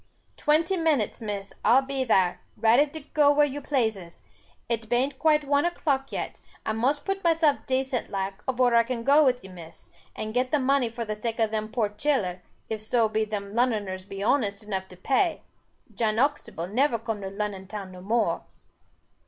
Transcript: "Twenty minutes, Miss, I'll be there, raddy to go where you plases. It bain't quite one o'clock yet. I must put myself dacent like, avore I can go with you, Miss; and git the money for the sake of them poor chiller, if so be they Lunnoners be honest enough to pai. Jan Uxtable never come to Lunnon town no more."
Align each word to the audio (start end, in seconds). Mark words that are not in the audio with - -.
"Twenty 0.35 0.77
minutes, 0.77 1.21
Miss, 1.21 1.53
I'll 1.63 1.83
be 1.83 2.03
there, 2.03 2.41
raddy 2.57 2.87
to 2.87 3.01
go 3.01 3.31
where 3.31 3.45
you 3.45 3.61
plases. 3.61 4.25
It 4.67 4.89
bain't 4.89 5.19
quite 5.19 5.43
one 5.43 5.63
o'clock 5.63 6.11
yet. 6.11 6.39
I 6.65 6.73
must 6.73 7.05
put 7.05 7.23
myself 7.23 7.67
dacent 7.67 8.09
like, 8.09 8.33
avore 8.47 8.73
I 8.73 8.81
can 8.81 9.03
go 9.03 9.23
with 9.23 9.43
you, 9.43 9.51
Miss; 9.51 9.91
and 10.15 10.33
git 10.33 10.49
the 10.49 10.57
money 10.57 10.89
for 10.89 11.05
the 11.05 11.15
sake 11.15 11.37
of 11.37 11.51
them 11.51 11.71
poor 11.71 11.89
chiller, 11.89 12.41
if 12.67 12.81
so 12.81 13.09
be 13.09 13.25
they 13.25 13.37
Lunnoners 13.37 14.09
be 14.09 14.23
honest 14.23 14.63
enough 14.63 14.87
to 14.87 14.97
pai. 14.97 15.43
Jan 15.93 16.15
Uxtable 16.17 16.71
never 16.73 16.97
come 16.97 17.21
to 17.21 17.29
Lunnon 17.29 17.67
town 17.67 17.91
no 17.91 18.01
more." 18.01 18.41